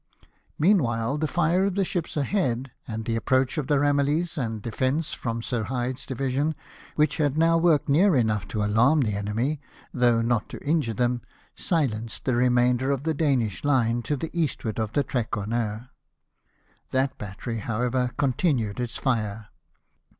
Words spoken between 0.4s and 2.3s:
Meanwhile the Are of the ships